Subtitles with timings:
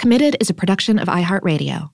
[0.00, 1.90] Committed is a production of iHeartRadio.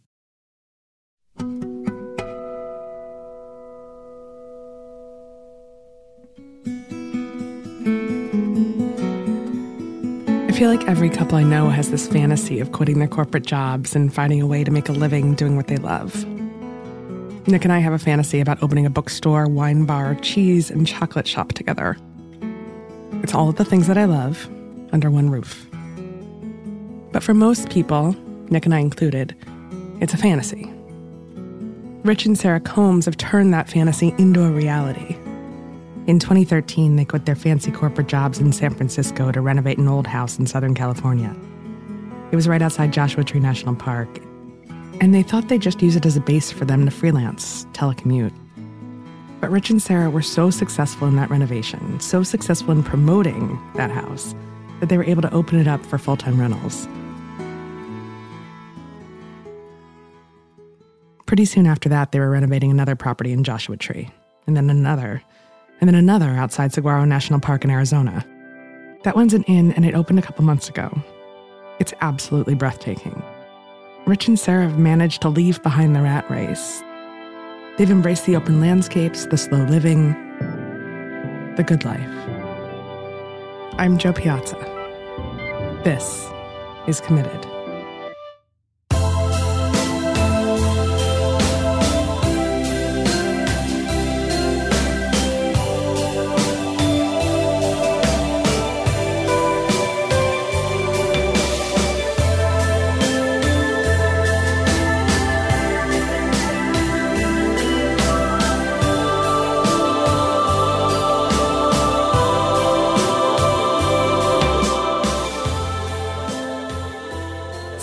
[10.48, 13.96] I feel like every couple I know has this fantasy of quitting their corporate jobs
[13.96, 16.24] and finding a way to make a living doing what they love.
[17.48, 21.26] Nick and I have a fantasy about opening a bookstore, wine bar, cheese, and chocolate
[21.26, 21.96] shop together.
[23.24, 24.48] It's all of the things that I love
[24.92, 25.66] under one roof.
[27.12, 28.14] But for most people,
[28.50, 29.34] Nick and I included,
[30.00, 30.72] it's a fantasy.
[32.04, 35.16] Rich and Sarah Combs have turned that fantasy into a reality.
[36.06, 40.06] In 2013, they quit their fancy corporate jobs in San Francisco to renovate an old
[40.06, 41.34] house in Southern California.
[42.30, 44.08] It was right outside Joshua Tree National Park,
[45.00, 48.32] and they thought they'd just use it as a base for them to freelance, telecommute.
[49.40, 53.90] But Rich and Sarah were so successful in that renovation, so successful in promoting that
[53.90, 54.34] house,
[54.80, 56.88] that they were able to open it up for full time rentals.
[61.26, 64.08] Pretty soon after that, they were renovating another property in Joshua Tree,
[64.46, 65.22] and then another,
[65.80, 68.24] and then another outside Saguaro National Park in Arizona.
[69.02, 70.96] That one's an inn, and it opened a couple months ago.
[71.80, 73.22] It's absolutely breathtaking.
[74.06, 76.82] Rich and Sarah have managed to leave behind the rat race.
[77.76, 80.12] They've embraced the open landscapes, the slow living,
[81.56, 82.35] the good life.
[83.78, 84.56] I'm Jo Piazza.
[85.84, 86.30] This
[86.86, 87.55] is Committed.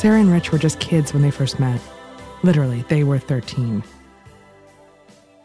[0.03, 1.79] Sarah and Rich were just kids when they first met.
[2.43, 3.81] Literally, they were 13.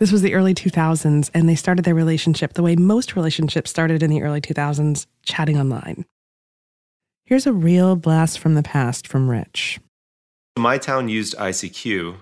[0.01, 4.03] This was the early 2000s, and they started their relationship the way most relationships started
[4.03, 6.07] in the early 2000s chatting online.
[7.25, 9.79] Here's a real blast from the past from Rich.
[10.59, 12.17] My town used ICQ,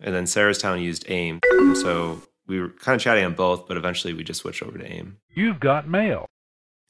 [0.00, 1.40] and then Sarah's town used AIM.
[1.82, 4.86] So we were kind of chatting on both, but eventually we just switched over to
[4.88, 5.16] AIM.
[5.34, 6.26] You've got mail.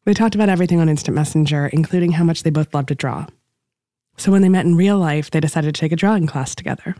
[0.05, 3.25] They talked about everything on Instant Messenger, including how much they both loved to draw.
[4.16, 6.96] So when they met in real life, they decided to take a drawing class together.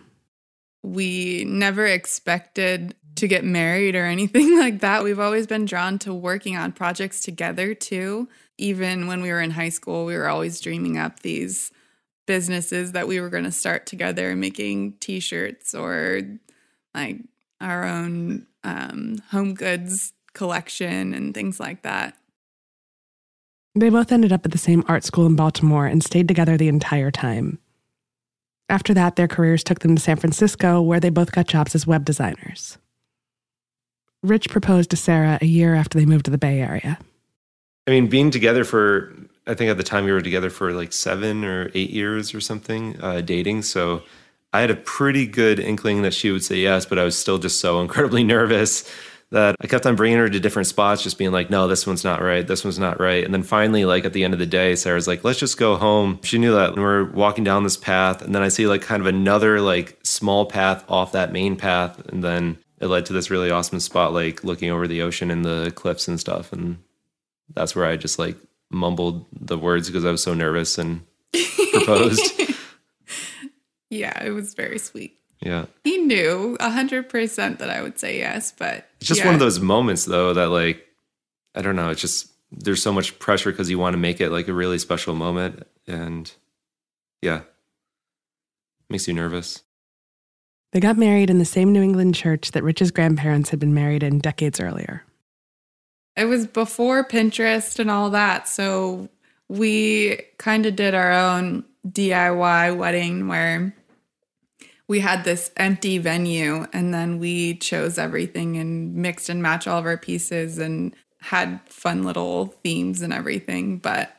[0.83, 5.05] We never expected to get married or anything like that.
[5.05, 8.29] We've always been drawn to working on projects together too.
[8.59, 11.73] Even when we were in high school, we were always dreaming up these
[12.27, 16.23] businesses that we were going to start together, making t shirts or
[16.95, 17.19] like
[17.61, 22.17] our own um, home goods collection and things like that.
[23.77, 26.69] They both ended up at the same art school in Baltimore and stayed together the
[26.69, 27.59] entire time.
[28.69, 31.87] After that, their careers took them to San Francisco, where they both got jobs as
[31.87, 32.79] web designers.
[34.23, 36.99] Rich proposed to Sarah a year after they moved to the Bay Area.
[37.87, 39.13] I mean, being together for,
[39.47, 42.41] I think at the time we were together for like seven or eight years or
[42.41, 43.63] something, uh, dating.
[43.63, 44.03] So
[44.53, 47.39] I had a pretty good inkling that she would say yes, but I was still
[47.39, 48.89] just so incredibly nervous
[49.31, 52.05] that I kept on bringing her to different spots, just being like, no, this one's
[52.05, 52.47] not right.
[52.47, 53.25] This one's not right.
[53.25, 55.77] And then finally, like at the end of the day, Sarah's like, let's just go
[55.77, 56.21] home.
[56.23, 58.23] She knew that And we're walking down this path.
[58.23, 62.01] And then I see like kind of another like small path off that main path.
[62.09, 65.45] And then it led to this really awesome spot, like looking over the ocean and
[65.45, 66.53] the cliffs and stuff.
[66.53, 66.79] And
[67.53, 68.37] that's where I just like
[68.71, 71.03] mumbled the words because I was so nervous and
[71.73, 72.41] proposed.
[73.91, 75.19] yeah, it was very sweet.
[75.41, 75.67] Yeah.
[75.85, 79.27] He knew 100% that I would say yes, but it's just yeah.
[79.27, 80.83] one of those moments though that like
[81.55, 84.31] I don't know, it's just there's so much pressure because you want to make it
[84.31, 86.33] like a really special moment and
[87.21, 87.43] yeah.
[88.89, 89.63] Makes you nervous.
[90.73, 94.03] They got married in the same New England church that Rich's grandparents had been married
[94.03, 95.05] in decades earlier.
[96.17, 99.11] It was before Pinterest and all that, so
[99.49, 103.75] we kind of did our own DIY wedding where
[104.89, 109.79] we had this empty venue and then we chose everything and mixed and matched all
[109.79, 113.79] of our pieces and had fun little themes and everything.
[113.79, 114.15] But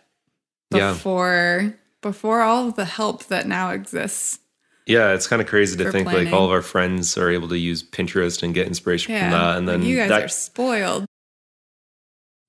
[0.71, 1.69] before yeah.
[2.01, 4.39] before all of the help that now exists
[4.87, 6.25] yeah it's kind of crazy to think planning.
[6.25, 9.31] like all of our friends are able to use pinterest and get inspiration yeah, from
[9.31, 11.05] that and then you guys that, are spoiled.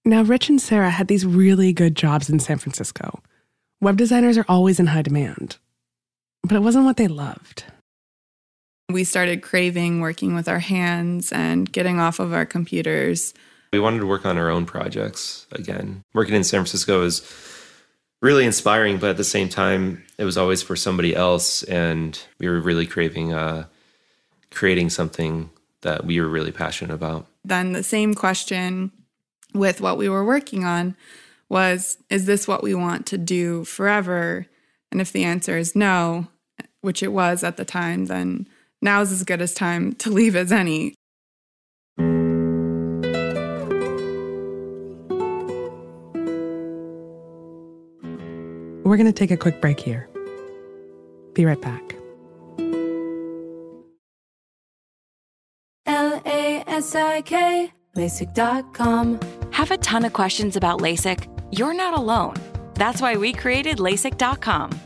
[0.04, 3.20] Now rich and sarah had these really good jobs in san francisco.
[3.80, 5.58] Web designers are always in high demand.
[6.42, 7.64] But it wasn't what they loved
[8.88, 13.34] we started craving working with our hands and getting off of our computers.
[13.72, 16.02] We wanted to work on our own projects again.
[16.14, 17.20] Working in San Francisco is
[18.22, 21.64] really inspiring, but at the same time, it was always for somebody else.
[21.64, 23.66] And we were really craving uh,
[24.50, 25.50] creating something
[25.82, 27.26] that we were really passionate about.
[27.44, 28.92] Then the same question
[29.52, 30.96] with what we were working on
[31.48, 34.46] was Is this what we want to do forever?
[34.92, 36.28] And if the answer is no,
[36.82, 38.46] which it was at the time, then
[38.80, 40.94] now's as good as time to leave as any.
[48.84, 50.08] We're going to take a quick break here.
[51.34, 51.96] Be right back.
[55.86, 59.20] L A S I K, LASIK.com.
[59.50, 61.26] Have a ton of questions about LASIK?
[61.50, 62.36] You're not alone.
[62.74, 64.85] That's why we created LASIK.com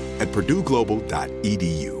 [0.21, 2.00] at purdueglobal.edu.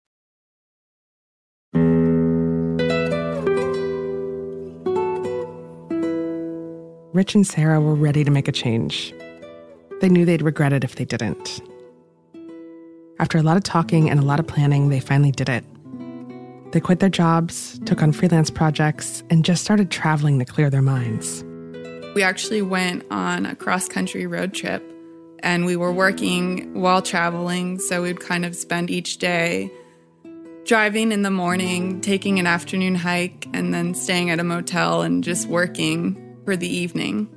[7.13, 9.13] Rich and Sarah were ready to make a change.
[9.99, 11.61] They knew they'd regret it if they didn't.
[13.19, 15.65] After a lot of talking and a lot of planning, they finally did it.
[16.71, 20.81] They quit their jobs, took on freelance projects, and just started traveling to clear their
[20.81, 21.43] minds.
[22.15, 24.81] We actually went on a cross country road trip
[25.39, 27.79] and we were working while traveling.
[27.79, 29.69] So we'd kind of spend each day
[30.63, 35.25] driving in the morning, taking an afternoon hike, and then staying at a motel and
[35.25, 37.29] just working for the evening.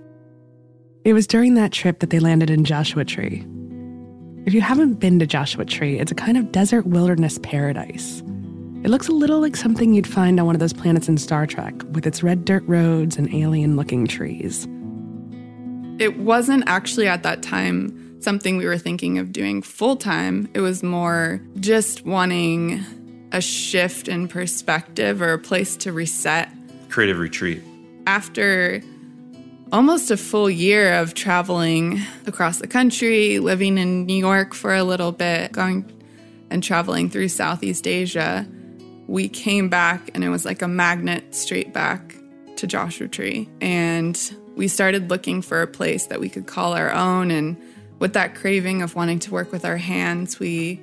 [1.05, 3.47] It was during that trip that they landed in Joshua Tree.
[4.47, 8.23] If you haven't been to Joshua Tree, it's a kind of desert wilderness paradise.
[8.83, 11.47] It looks a little like something you'd find on one of those planets in Star
[11.47, 14.69] Trek, with its red dirt roads and alien looking trees.
[15.99, 20.49] It wasn't actually at that time something we were thinking of doing full time.
[20.55, 22.85] It was more just wanting
[23.33, 26.49] a shift in perspective or a place to reset.
[26.89, 27.63] Creative retreat.
[28.07, 28.83] After
[29.75, 34.85] almost a full year of traveling across the country, living in New York for a
[34.85, 35.85] little bit, going
[36.49, 38.47] and traveling through Southeast Asia,
[39.09, 42.15] we came back and it was like a magnet straight back
[42.55, 43.49] to Joshua Tree.
[43.61, 44.17] And
[44.55, 47.33] we started looking for a place that we could call our own.
[47.33, 47.61] And
[47.99, 50.81] with that craving of wanting to work with our hands, we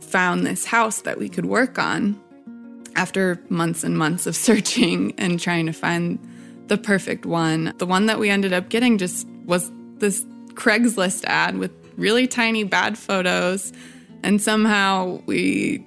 [0.00, 2.18] found this house that we could work on
[2.96, 6.18] after months and months of searching and trying to find
[6.68, 7.74] the perfect one.
[7.78, 12.64] The one that we ended up getting just was this Craigslist ad with really tiny
[12.64, 13.72] bad photos
[14.22, 15.84] and somehow we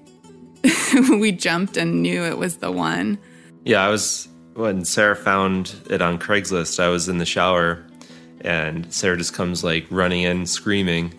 [1.09, 3.17] we jumped and knew it was the one.
[3.63, 7.85] Yeah, I was when Sarah found it on Craigslist, I was in the shower
[8.41, 11.13] and Sarah just comes like running in screaming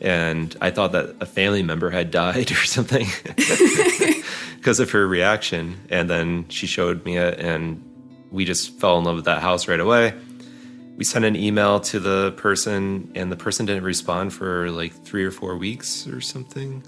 [0.00, 3.06] and I thought that a family member had died or something
[4.56, 7.82] because of her reaction and then she showed me it and
[8.30, 10.14] we just fell in love with that house right away.
[10.96, 15.24] We sent an email to the person, and the person didn't respond for like three
[15.24, 16.82] or four weeks or something.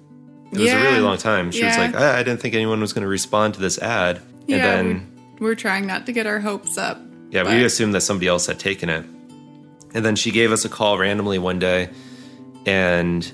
[0.53, 1.53] It was a really long time.
[1.53, 4.17] She was like, I, I didn't think anyone was going to respond to this ad.
[4.17, 7.01] And yeah, then, we, we're trying not to get our hopes up.
[7.31, 9.05] yeah, but- we assumed that somebody else had taken it.
[9.95, 11.91] And then she gave us a call randomly one day,
[12.67, 13.31] and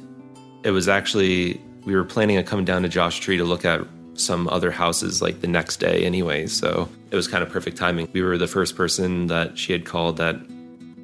[0.63, 3.81] it was actually, we were planning on coming down to Josh Tree to look at
[4.17, 6.47] some other houses like the next day anyway.
[6.47, 8.09] So it was kind of perfect timing.
[8.13, 10.37] We were the first person that she had called that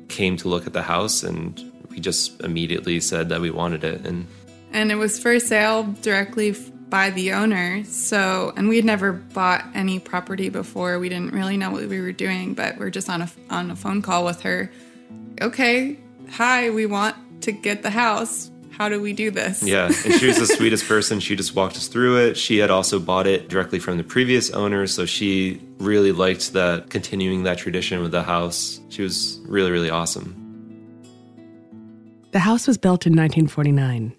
[0.08, 4.06] came to look at the house, and we just immediately said that we wanted it.
[4.06, 4.26] And
[4.72, 6.54] and it was for sale directly
[6.88, 7.82] by the owner.
[7.84, 10.98] So, and we had never bought any property before.
[10.98, 13.76] We didn't really know what we were doing, but we're just on a on a
[13.76, 14.70] phone call with her.
[15.40, 15.98] Okay,
[16.30, 18.51] hi, we want to get the house.
[18.72, 19.62] How do we do this?
[19.62, 21.20] Yeah, and she was the sweetest person.
[21.20, 22.36] She just walked us through it.
[22.36, 26.90] She had also bought it directly from the previous owner, so she really liked that
[26.90, 28.80] continuing that tradition with the house.
[28.88, 30.38] She was really, really awesome.
[32.32, 34.14] The house was built in 1949.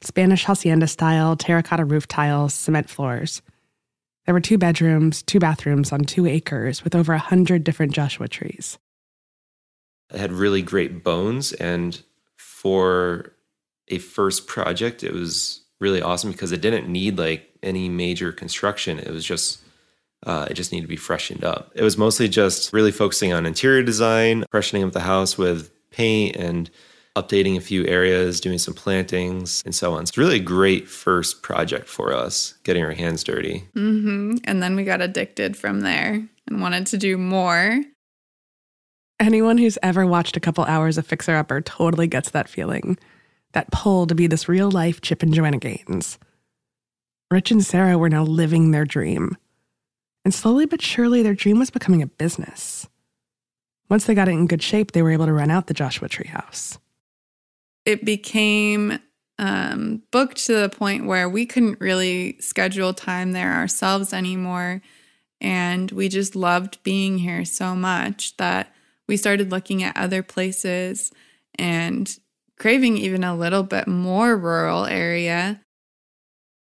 [0.00, 3.42] Spanish hacienda style, terracotta roof tiles, cement floors.
[4.26, 8.28] There were two bedrooms, two bathrooms on two acres with over a hundred different Joshua
[8.28, 8.78] trees.
[10.12, 12.00] It had really great bones, and
[12.36, 13.32] for
[13.90, 18.98] a first project, it was really awesome because it didn't need like any major construction.
[18.98, 19.60] It was just
[20.26, 21.70] uh, it just needed to be freshened up.
[21.74, 26.36] It was mostly just really focusing on interior design, freshening up the house with paint
[26.36, 26.68] and
[27.16, 30.02] updating a few areas, doing some plantings, and so on.
[30.02, 33.64] It's really a great first project for us, getting our hands dirty.
[33.74, 37.80] hmm And then we got addicted from there and wanted to do more.
[39.20, 42.96] Anyone who's ever watched a couple hours of Fixer Upper totally gets that feeling.
[43.58, 46.16] That pull to be this real life Chip and Joanna Gaines.
[47.28, 49.36] Rich and Sarah were now living their dream.
[50.24, 52.86] And slowly but surely, their dream was becoming a business.
[53.90, 56.08] Once they got it in good shape, they were able to rent out the Joshua
[56.08, 56.78] Tree House.
[57.84, 59.00] It became
[59.40, 64.82] um, booked to the point where we couldn't really schedule time there ourselves anymore.
[65.40, 68.72] And we just loved being here so much that
[69.08, 71.10] we started looking at other places
[71.58, 72.08] and
[72.58, 75.60] craving even a little bit more rural area.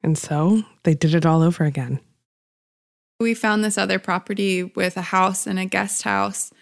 [0.03, 2.01] And so they did it all over again.
[3.21, 6.53] We found this other property with a house and a guest house.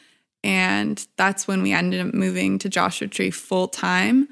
[0.43, 4.29] And that's when we ended up moving to Joshua Tree full time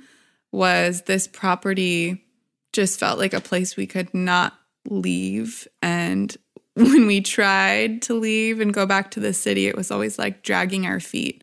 [0.53, 2.25] was this property
[2.73, 4.55] just felt like a place we could not
[4.89, 5.67] leave.
[5.83, 6.35] And
[6.75, 10.43] when we tried to leave and go back to the city, it was always like
[10.43, 11.43] dragging our feet.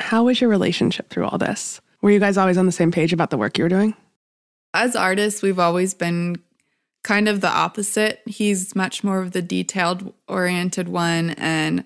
[0.00, 1.80] How was your relationship through all this?
[2.02, 3.94] Were you guys always on the same page about the work you were doing?
[4.74, 6.36] As artists, we've always been
[7.04, 8.22] kind of the opposite.
[8.26, 11.30] He's much more of the detailed oriented one.
[11.30, 11.84] And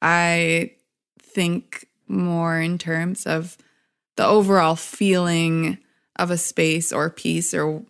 [0.00, 0.72] I
[1.20, 3.58] think more in terms of
[4.16, 5.78] the overall feeling
[6.16, 7.82] of a space or piece or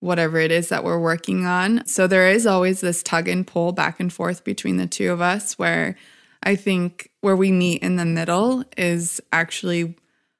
[0.00, 1.84] whatever it is that we're working on.
[1.86, 5.20] So there is always this tug and pull back and forth between the two of
[5.20, 5.96] us where
[6.42, 9.96] I think where we meet in the middle is actually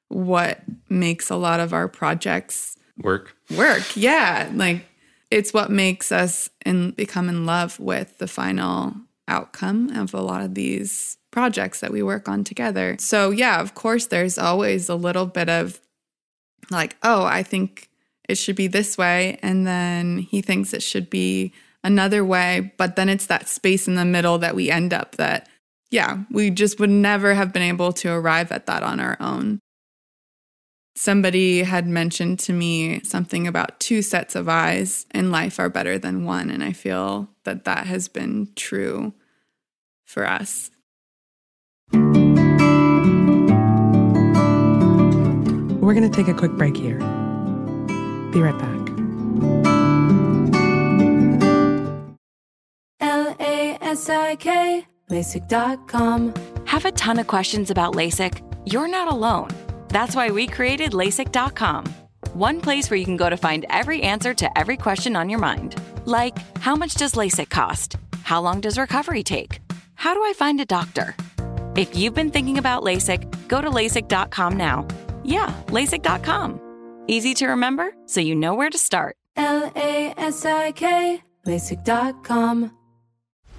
[0.09, 3.35] what makes a lot of our projects Work.
[3.55, 3.83] work.
[3.95, 4.85] Yeah, like
[5.29, 8.93] it's what makes us and become in love with the final
[9.27, 12.95] outcome of a lot of these projects that we work on together.
[12.99, 15.81] So yeah, of course there's always a little bit of
[16.71, 17.89] like, oh, I think
[18.29, 21.51] it should be this way and then he thinks it should be
[21.83, 25.49] another way, but then it's that space in the middle that we end up that
[25.91, 29.59] yeah, we just would never have been able to arrive at that on our own.
[30.97, 35.97] Somebody had mentioned to me something about two sets of eyes in life are better
[35.99, 36.49] than one.
[36.49, 39.13] And I feel that that has been true
[40.05, 40.71] for us.
[45.81, 46.99] We're going to take a quick break here.
[48.31, 48.89] Be right back.
[53.01, 56.33] L A S I K, LASIK.com.
[56.65, 58.41] Have a ton of questions about LASIK?
[58.65, 59.49] You're not alone.
[59.95, 61.85] That's why we created LASIK.com.
[62.33, 65.39] One place where you can go to find every answer to every question on your
[65.39, 65.81] mind.
[66.03, 67.95] Like, how much does LASIK cost?
[68.23, 69.59] How long does recovery take?
[69.93, 71.15] How do I find a doctor?
[71.77, 74.85] If you've been thinking about LASIK, go to LASIK.com now.
[75.23, 76.59] Yeah, LASIK.com.
[77.07, 79.15] Easy to remember, so you know where to start.
[79.37, 82.69] L A S I K, LASIK.com.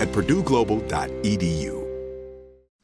[0.00, 1.85] at purdueglobal.edu.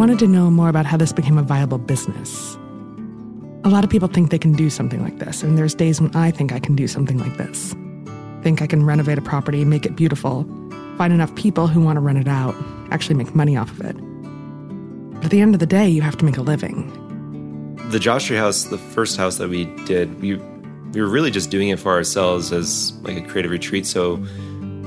[0.00, 2.56] Wanted to know more about how this became a viable business.
[3.64, 6.16] A lot of people think they can do something like this, and there's days when
[6.16, 7.74] I think I can do something like this.
[8.42, 10.44] Think I can renovate a property, make it beautiful,
[10.96, 12.54] find enough people who want to rent it out,
[12.90, 13.96] actually make money off of it.
[15.16, 16.88] But at the end of the day, you have to make a living.
[17.90, 20.36] The Joshua House, the first house that we did, we
[20.94, 23.84] we were really just doing it for ourselves as like a creative retreat.
[23.84, 24.14] So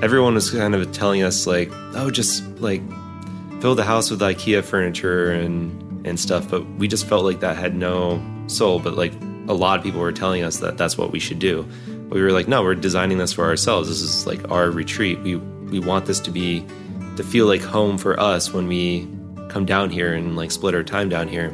[0.01, 2.81] everyone was kind of telling us like, oh, just like
[3.63, 6.49] fill the house with IKEA furniture and and stuff.
[6.49, 8.77] But we just felt like that had no soul.
[8.77, 9.13] But like
[9.47, 11.65] a lot of people were telling us that that's what we should do.
[11.87, 13.87] But we were like, no, we're designing this for ourselves.
[13.87, 15.21] This is like our retreat.
[15.21, 16.65] We we want this to be
[17.15, 19.07] to feel like home for us when we
[19.47, 21.51] come down here and like split our time down here.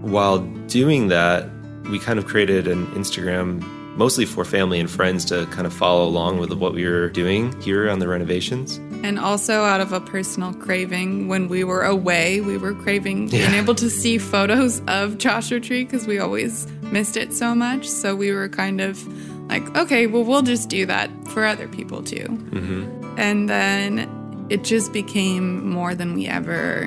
[0.00, 1.48] While doing that,
[1.92, 3.62] we kind of created an Instagram
[3.96, 7.52] mostly for family and friends to kind of follow along with what we were doing
[7.62, 8.80] here on the renovations.
[9.02, 13.52] And also out of a personal craving, when we were away, we were craving being
[13.52, 17.88] able to see photos of Joshua Tree because we always missed it so much.
[17.88, 19.04] So we were kind of
[19.48, 22.26] like, okay, well, we'll just do that for other people too.
[22.26, 23.18] Mm-hmm.
[23.18, 26.82] And then it just became more than we ever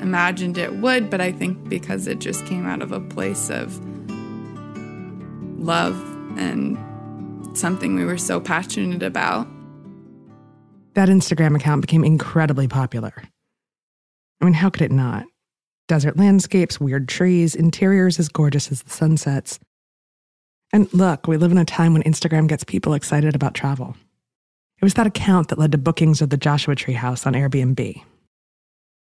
[0.00, 1.10] imagined it would.
[1.10, 3.80] But I think because it just came out of a place of
[5.58, 6.00] love
[6.38, 6.78] and
[7.58, 9.48] something we were so passionate about.
[10.96, 13.12] That Instagram account became incredibly popular.
[14.40, 15.26] I mean, how could it not?
[15.88, 19.60] Desert landscapes, weird trees, interiors as gorgeous as the sunsets.
[20.72, 23.94] And look, we live in a time when Instagram gets people excited about travel.
[24.78, 28.02] It was that account that led to bookings of the Joshua Tree house on Airbnb.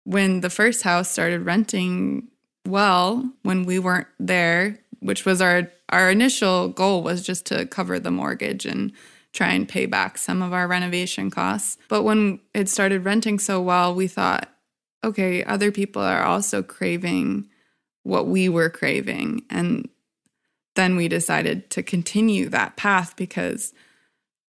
[0.04, 2.27] when the first house started renting
[2.65, 7.99] well when we weren't there which was our our initial goal was just to cover
[7.99, 8.91] the mortgage and
[9.33, 13.61] try and pay back some of our renovation costs but when it started renting so
[13.61, 14.49] well we thought
[15.03, 17.47] okay other people are also craving
[18.03, 19.87] what we were craving and
[20.75, 23.73] then we decided to continue that path because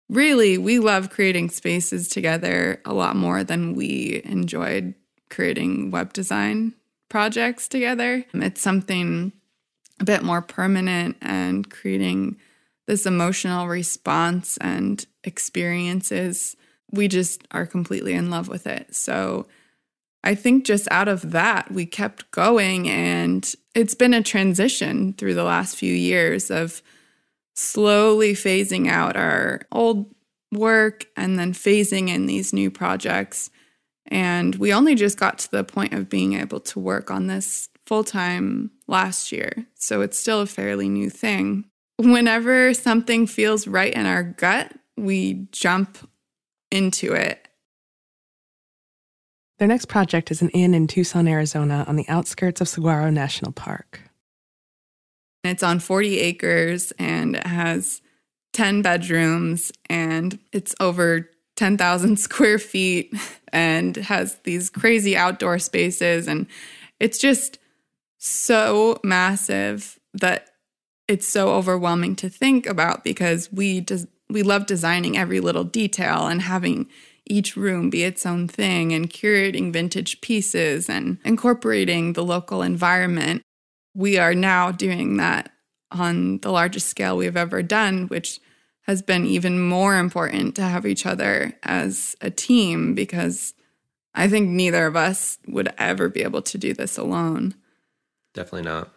[0.10, 4.94] really we love creating spaces together a lot more than we enjoyed
[5.30, 6.74] creating web design
[7.10, 8.26] projects together.
[8.34, 9.32] It's something
[10.00, 12.38] a bit more permanent and creating
[12.88, 16.56] this emotional response and experiences.
[16.92, 18.96] We just are completely in love with it.
[18.96, 19.48] So
[20.24, 22.90] I think just out of that, we kept going.
[22.90, 26.82] And it's been a transition through the last few years of
[27.56, 30.14] slowly phasing out our old
[30.52, 33.50] work and then phasing in these new projects.
[34.08, 37.70] And we only just got to the point of being able to work on this
[37.86, 39.68] full time last year.
[39.76, 41.66] So it's still a fairly new thing.
[41.98, 45.98] Whenever something feels right in our gut, we jump
[46.72, 47.48] into it.
[49.58, 53.54] Their next project is an inn in Tucson, Arizona, on the outskirts of Saguaro National
[53.54, 54.02] Park.
[55.46, 58.02] It's on 40 acres and it has
[58.54, 63.14] 10 bedrooms and it's over 10,000 square feet
[63.54, 66.28] and has these crazy outdoor spaces.
[66.28, 66.48] And
[67.00, 67.60] it's just
[68.18, 70.55] so massive that
[71.08, 76.28] it's so overwhelming to think about because we just we love designing every little detail
[76.28, 76.88] and having
[77.28, 83.42] each room be its own thing and curating vintage pieces and incorporating the local environment
[83.96, 85.52] we are now doing that
[85.90, 88.40] on the largest scale we've ever done, which
[88.82, 93.54] has been even more important to have each other as a team because
[94.14, 97.56] I think neither of us would ever be able to do this alone.
[98.34, 98.92] Definitely not.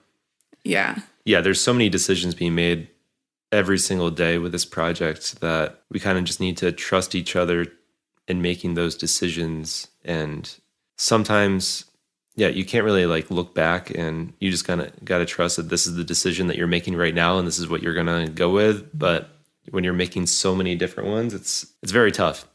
[0.64, 0.98] Yeah.
[1.24, 2.88] Yeah, there's so many decisions being made
[3.52, 7.36] every single day with this project that we kind of just need to trust each
[7.36, 7.66] other
[8.26, 10.56] in making those decisions and
[10.96, 11.86] sometimes
[12.36, 15.56] yeah you can't really like look back and you just kind of got to trust
[15.56, 17.94] that this is the decision that you're making right now and this is what you're
[17.94, 19.30] going to go with but
[19.70, 22.46] when you're making so many different ones it's it's very tough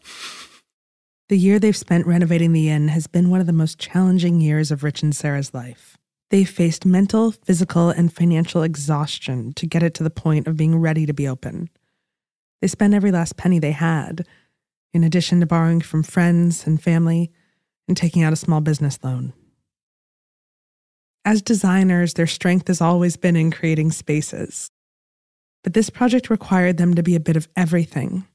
[1.29, 4.69] The year they've spent renovating the inn has been one of the most challenging years
[4.71, 5.92] of Rich and Sarah's life.
[6.33, 10.79] They faced mental, physical, and financial exhaustion to get it to the point of being
[10.79, 11.69] ready to be open.
[12.59, 14.25] They spent every last penny they had,
[14.93, 17.31] in addition to borrowing from friends and family
[17.87, 19.33] and taking out a small business loan.
[21.23, 24.71] As designers, their strength has always been in creating spaces.
[25.63, 28.25] But this project required them to be a bit of everything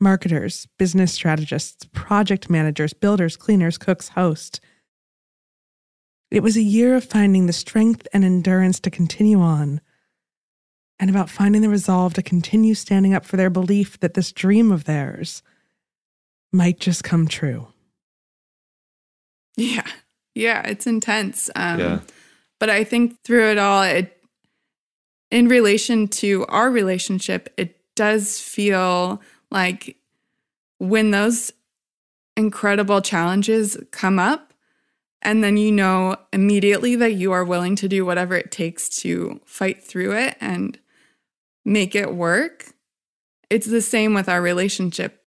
[0.00, 4.60] marketers, business strategists, project managers, builders, cleaners, cooks, hosts.
[6.30, 9.80] It was a year of finding the strength and endurance to continue on,
[11.00, 14.70] and about finding the resolve to continue standing up for their belief that this dream
[14.72, 15.42] of theirs
[16.52, 17.68] might just come true.
[19.56, 19.86] Yeah.
[20.34, 21.50] Yeah, it's intense.
[21.56, 22.00] Um, Yeah.
[22.60, 24.20] But I think through it all, it,
[25.30, 29.96] in relation to our relationship, it does feel like
[30.78, 31.52] when those
[32.36, 34.47] incredible challenges come up,
[35.28, 39.38] and then you know immediately that you are willing to do whatever it takes to
[39.44, 40.78] fight through it and
[41.66, 42.72] make it work.
[43.50, 45.22] It's the same with our relationship.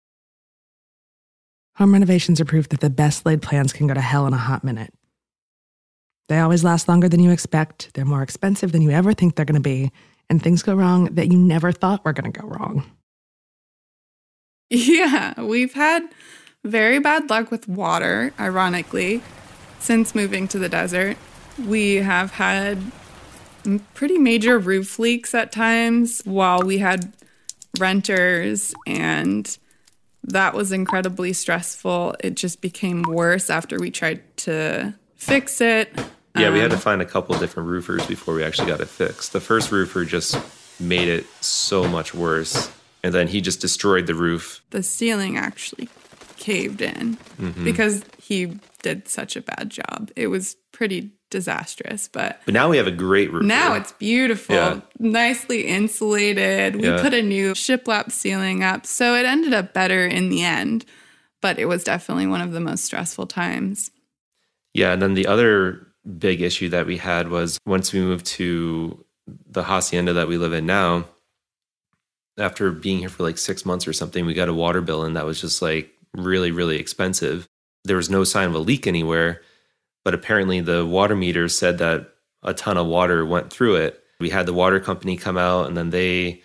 [1.78, 4.36] Home renovations are proof that the best laid plans can go to hell in a
[4.36, 4.94] hot minute.
[6.28, 9.44] They always last longer than you expect, they're more expensive than you ever think they're
[9.44, 9.90] going to be,
[10.30, 12.84] and things go wrong that you never thought were going to go wrong.
[14.70, 16.02] Yeah, we've had
[16.62, 19.22] very bad luck with water, ironically,
[19.78, 21.16] since moving to the desert.
[21.66, 22.78] We have had
[23.94, 27.12] pretty major roof leaks at times while we had
[27.78, 29.56] renters, and
[30.24, 32.16] that was incredibly stressful.
[32.20, 35.90] It just became worse after we tried to fix it.
[36.36, 38.88] Yeah, we had to Um, find a couple different roofers before we actually got it
[38.88, 39.32] fixed.
[39.32, 40.38] The first roofer just
[40.78, 42.70] made it so much worse.
[43.02, 44.60] And then he just destroyed the roof.
[44.70, 45.88] the ceiling actually
[46.36, 47.64] caved in Mhm.
[47.64, 50.10] because he did such a bad job.
[50.14, 53.44] It was pretty disastrous, but But now we have a great roof.
[53.44, 54.80] now it's beautiful, Yeah.
[54.98, 56.76] nicely insulated.
[56.76, 57.00] We Yeah.
[57.00, 60.84] put a new shiplap ceiling up, so it ended up better in the end,
[61.40, 63.90] but it was definitely one of the most stressful times.
[64.74, 65.86] Yeah, and then the other
[66.18, 69.04] big issue that we had was once we moved to
[69.50, 71.06] the hacienda that we live in now,
[72.38, 75.16] after being here for like six months or something, we got a water bill and
[75.16, 77.48] that was just like really, really expensive.
[77.88, 79.42] There was no sign of a leak anywhere,
[80.04, 82.10] but apparently the water meter said that
[82.42, 84.02] a ton of water went through it.
[84.20, 86.42] We had the water company come out and then they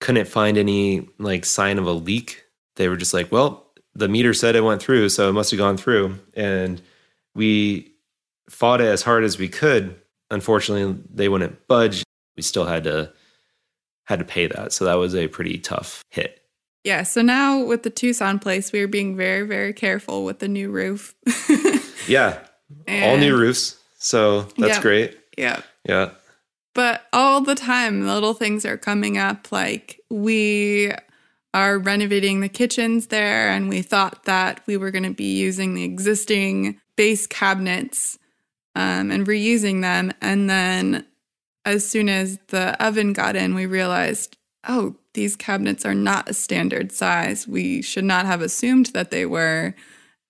[0.00, 2.44] couldn't find any like sign of a leak.
[2.76, 5.58] They were just like, well, the meter said it went through, so it must have
[5.58, 6.18] gone through.
[6.34, 6.80] And
[7.34, 7.92] we
[8.48, 9.96] fought it as hard as we could.
[10.30, 12.02] Unfortunately, they wouldn't budge.
[12.36, 13.12] We still had to
[14.04, 14.72] had to pay that.
[14.72, 16.41] So that was a pretty tough hit.
[16.84, 20.48] Yeah, so now with the Tucson place, we are being very, very careful with the
[20.48, 21.14] new roof.
[22.08, 22.40] Yeah.
[22.88, 23.76] all new roofs.
[23.98, 24.82] So that's Yeah.
[24.82, 25.18] great.
[25.38, 25.60] Yeah.
[25.88, 26.10] Yeah.
[26.74, 29.52] But all the time, little things are coming up.
[29.52, 30.90] Like we
[31.54, 35.74] are renovating the kitchens there, and we thought that we were going to be using
[35.74, 38.18] the existing base cabinets
[38.74, 40.12] um, and reusing them.
[40.20, 41.06] And then
[41.64, 46.34] as soon as the oven got in, we realized, oh, these cabinets are not a
[46.34, 47.46] standard size.
[47.46, 49.74] We should not have assumed that they were.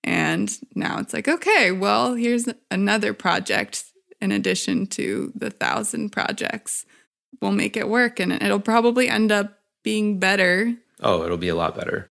[0.03, 3.85] And now it's like, okay, well, here's another project
[4.21, 6.85] in addition to the thousand projects.
[7.41, 10.75] We'll make it work and it'll probably end up being better.
[11.01, 12.09] Oh, it'll be a lot better.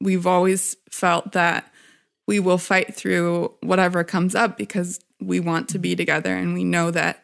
[0.00, 1.72] We've always felt that
[2.26, 6.64] we will fight through whatever comes up because we want to be together and we
[6.64, 7.22] know that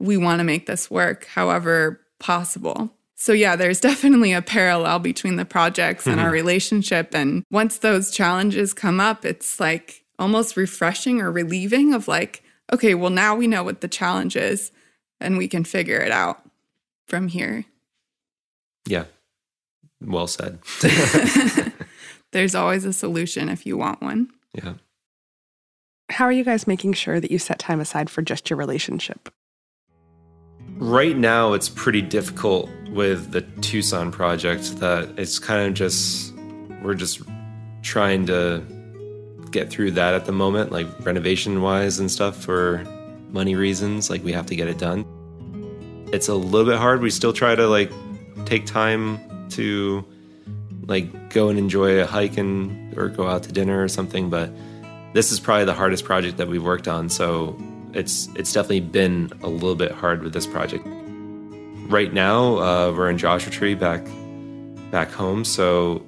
[0.00, 2.97] we want to make this work however possible.
[3.20, 6.32] So, yeah, there's definitely a parallel between the projects and our Mhm.
[6.32, 7.14] relationship.
[7.14, 12.94] And once those challenges come up, it's like almost refreshing or relieving of like, okay,
[12.94, 14.70] well, now we know what the challenge is
[15.20, 16.42] and we can figure it out
[17.08, 17.64] from here.
[18.86, 19.04] Yeah.
[20.00, 20.60] Well said.
[22.32, 24.28] There's always a solution if you want one.
[24.54, 24.74] yeah.
[26.10, 29.28] How are you guys making sure that you set time aside for just your relationship?
[30.78, 36.34] Right now, it's pretty difficult with the Tucson project that it's kind of just,
[36.82, 37.20] we're just
[37.82, 38.62] trying to
[39.50, 42.84] get through that at the moment, like renovation wise and stuff for
[43.30, 44.10] money reasons.
[44.10, 45.04] Like, we have to get it done.
[46.12, 47.02] It's a little bit hard.
[47.02, 47.92] We still try to like
[48.46, 50.04] take time to
[50.86, 54.50] like go and enjoy a hike and or go out to dinner or something, but
[55.12, 57.10] this is probably the hardest project that we've worked on.
[57.10, 57.56] So
[57.92, 60.87] it's it's definitely been a little bit hard with this project.
[61.88, 64.06] Right now, uh, we're in Joshua Tree back
[64.90, 66.04] back home, so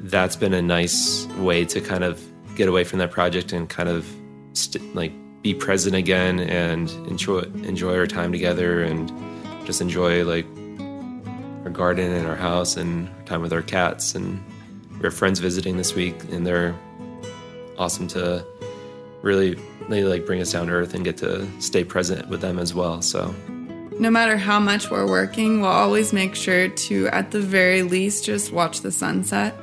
[0.00, 2.20] that's been a nice way to kind of
[2.56, 4.04] get away from that project and kind of
[4.52, 9.12] st- like be present again and enjoy enjoy our time together and
[9.64, 10.46] just enjoy like
[11.64, 14.16] our garden and our house and time with our cats.
[14.16, 14.42] And
[14.96, 16.74] we have friends visiting this week and they're
[17.78, 18.44] awesome to
[19.22, 19.56] really
[19.88, 22.74] they like bring us down to earth and get to stay present with them as
[22.74, 23.00] well.
[23.02, 23.32] So
[23.98, 28.24] no matter how much we're working we'll always make sure to at the very least
[28.24, 29.54] just watch the sunset.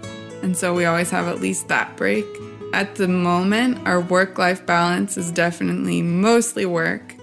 [0.41, 2.25] And so we always have at least that break.
[2.73, 7.15] At the moment our work life balance is definitely mostly work.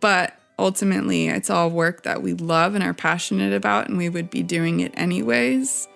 [0.00, 4.30] But ultimately it's all work that we love and are passionate about and we would
[4.30, 5.88] be doing it anyways.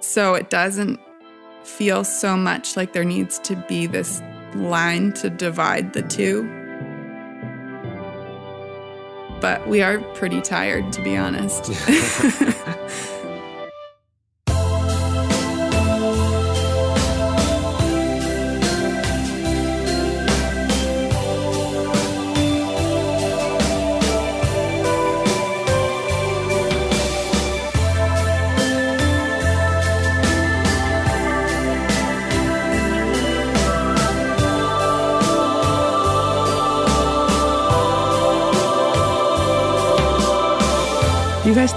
[0.00, 0.98] So it doesn't
[1.62, 4.22] feel so much like there needs to be this
[4.54, 6.59] line to divide the two.
[9.40, 11.70] But we are pretty tired, to be honest.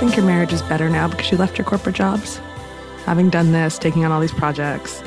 [0.03, 2.35] think your marriage is better now because you left your corporate jobs?
[3.05, 5.01] Having done this, taking on all these projects,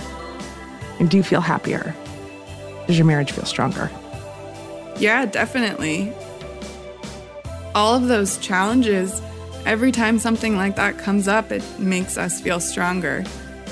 [0.98, 1.94] and do you feel happier?
[2.86, 3.90] Does your marriage feel stronger?
[4.98, 6.14] yeah, definitely.
[7.74, 9.20] All of those challenges,
[9.66, 13.22] every time something like that comes up, it makes us feel stronger.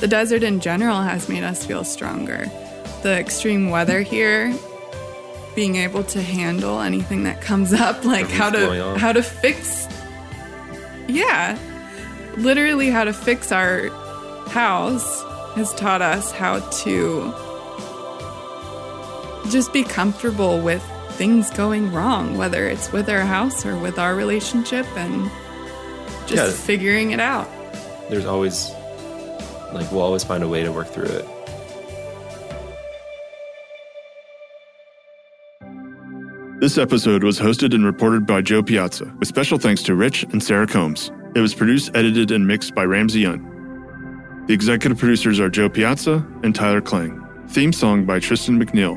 [0.01, 2.51] The desert in general has made us feel stronger.
[3.03, 4.55] The extreme weather here,
[5.55, 9.89] being able to handle anything that comes up, like how to how to fix
[11.09, 11.59] yeah,
[12.37, 13.89] literally how to fix our
[14.49, 15.23] house
[15.55, 17.33] has taught us how to
[19.51, 24.15] just be comfortable with things going wrong, whether it's with our house or with our
[24.17, 25.31] relationship, and
[26.27, 26.65] just Yeah.
[26.67, 27.49] figuring it out.
[28.11, 28.71] there's always
[29.73, 31.27] like we'll always find a way to work through it
[36.65, 40.43] This episode was hosted and reported by Jo Piazza, with special thanks to Rich and
[40.43, 41.13] Sarah Combs.
[41.35, 44.45] It was produced, edited, and mixed by Ramsey Young.
[44.47, 47.23] The executive producers are Jo Piazza and Tyler Klang.
[47.49, 48.97] Theme song by Tristan McNeil.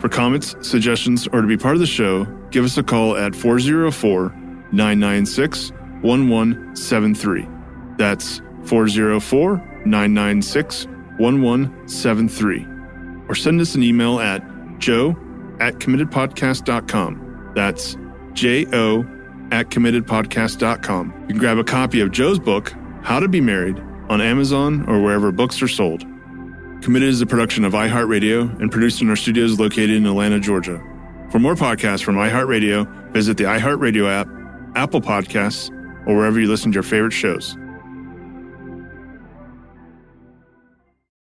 [0.00, 3.36] For comments, suggestions, or to be part of the show, give us a call at
[3.36, 4.30] 404
[4.72, 5.70] 996
[6.02, 7.48] 1173.
[7.98, 10.86] That's 404 996
[11.18, 12.66] 1173.
[13.28, 14.42] Or send us an email at
[14.80, 15.16] jo
[15.60, 17.52] at committedpodcast.com.
[17.54, 17.96] That's
[18.32, 19.00] J O
[19.52, 21.14] at committedpodcast.com.
[21.22, 25.02] You can grab a copy of Jo's book, How to Be Married, on Amazon or
[25.02, 26.04] wherever books are sold.
[26.82, 30.82] Committed is a production of iHeartRadio and produced in our studios located in Atlanta, Georgia.
[31.30, 34.28] For more podcasts from iHeartRadio, visit the iHeartRadio app,
[34.76, 35.70] Apple Podcasts,
[36.06, 37.56] or wherever you listen to your favorite shows.